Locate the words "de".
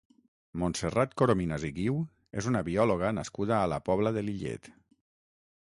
4.19-4.29